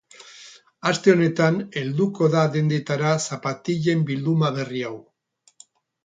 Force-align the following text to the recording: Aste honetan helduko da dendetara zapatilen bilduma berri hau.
Aste 0.91 1.11
honetan 1.17 1.57
helduko 1.81 2.29
da 2.35 2.45
dendetara 2.55 3.11
zapatilen 3.33 4.01
bilduma 4.09 4.51
berri 4.57 4.81
hau. 4.89 4.97